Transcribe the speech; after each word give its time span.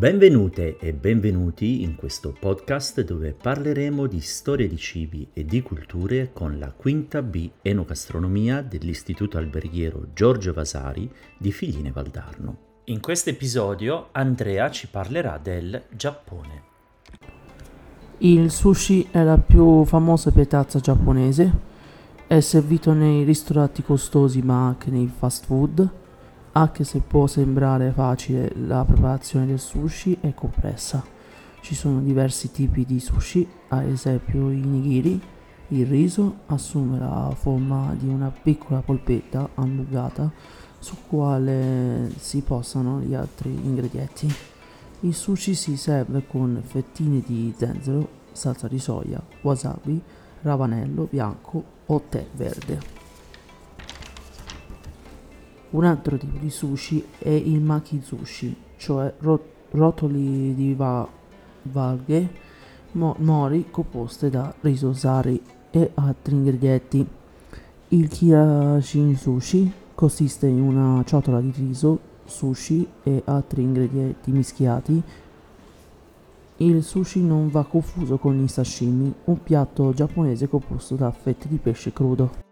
Benvenute 0.00 0.78
e 0.78 0.94
benvenuti 0.94 1.82
in 1.82 1.94
questo 1.94 2.32
podcast 2.32 3.02
dove 3.02 3.34
parleremo 3.34 4.06
di 4.06 4.22
storia 4.22 4.66
di 4.66 4.78
cibi 4.78 5.28
e 5.34 5.44
di 5.44 5.60
culture 5.60 6.30
con 6.32 6.58
la 6.58 6.72
quinta 6.72 7.20
B 7.20 7.50
Enogastronomia 7.60 8.62
dell'Istituto 8.62 9.36
Alberghiero 9.36 10.06
Giorgio 10.14 10.54
Vasari 10.54 11.06
di 11.36 11.52
Figline 11.52 11.92
Valdarno. 11.92 12.56
In 12.84 13.00
questo 13.00 13.28
episodio 13.28 14.08
Andrea 14.12 14.70
ci 14.70 14.88
parlerà 14.88 15.36
del 15.36 15.82
Giappone. 15.90 16.62
Il 18.20 18.50
sushi 18.50 19.06
è 19.10 19.22
la 19.22 19.36
più 19.36 19.84
famosa 19.84 20.30
piatazza 20.30 20.80
giapponese, 20.80 21.52
è 22.26 22.40
servito 22.40 22.94
nei 22.94 23.22
ristoranti 23.22 23.82
costosi 23.82 24.40
ma 24.40 24.66
anche 24.66 24.90
nei 24.90 25.12
fast 25.14 25.44
food 25.44 25.99
anche 26.52 26.84
se 26.84 27.00
può 27.00 27.26
sembrare 27.26 27.92
facile, 27.92 28.52
la 28.66 28.84
preparazione 28.84 29.46
del 29.46 29.60
sushi 29.60 30.18
è 30.20 30.34
complessa. 30.34 31.02
Ci 31.60 31.74
sono 31.74 32.00
diversi 32.00 32.50
tipi 32.50 32.84
di 32.84 32.98
sushi, 32.98 33.46
ad 33.68 33.86
esempio 33.86 34.50
i 34.50 34.60
nigiri. 34.60 35.20
Il 35.68 35.86
riso 35.86 36.38
assume 36.46 36.98
la 36.98 37.32
forma 37.36 37.94
di 37.96 38.08
una 38.08 38.30
piccola 38.30 38.80
polpetta 38.80 39.50
allungata 39.54 40.32
su 40.80 40.96
quale 41.06 42.10
si 42.18 42.40
posano 42.40 43.00
gli 43.00 43.14
altri 43.14 43.50
ingredienti. 43.50 44.32
Il 45.00 45.14
sushi 45.14 45.54
si 45.54 45.76
serve 45.76 46.26
con 46.26 46.60
fettine 46.64 47.22
di 47.24 47.54
zenzero, 47.56 48.08
salsa 48.32 48.66
di 48.66 48.78
soia, 48.78 49.22
wasabi, 49.42 50.00
ravanello 50.42 51.06
bianco 51.08 51.62
o 51.86 52.02
tè 52.08 52.26
verde. 52.34 53.09
Un 55.70 55.84
altro 55.84 56.16
tipo 56.16 56.36
di 56.38 56.50
sushi 56.50 57.04
è 57.18 57.28
il 57.28 57.60
maki 57.60 58.00
sushi, 58.02 58.56
cioè 58.76 59.14
rot- 59.18 59.70
rotoli 59.70 60.52
di 60.52 60.74
va- 60.74 61.08
valghe 61.62 62.28
mo- 62.92 63.14
mori 63.18 63.66
composte 63.70 64.30
da 64.30 64.52
riso 64.62 64.92
sari 64.92 65.40
e 65.70 65.92
altri 65.94 66.34
ingredienti. 66.34 67.06
Il 67.88 68.08
kirashin 68.08 69.16
sushi 69.16 69.72
consiste 69.94 70.48
in 70.48 70.60
una 70.60 71.04
ciotola 71.04 71.40
di 71.40 71.52
riso, 71.54 71.98
sushi 72.24 72.86
e 73.04 73.22
altri 73.26 73.62
ingredienti 73.62 74.32
mischiati. 74.32 75.00
Il 76.56 76.82
sushi 76.82 77.22
non 77.22 77.48
va 77.48 77.64
confuso 77.64 78.18
con 78.18 78.36
il 78.40 78.50
sashimi, 78.50 79.12
un 79.24 79.42
piatto 79.42 79.92
giapponese 79.92 80.48
composto 80.48 80.96
da 80.96 81.12
fette 81.12 81.46
di 81.48 81.58
pesce 81.58 81.92
crudo. 81.92 82.49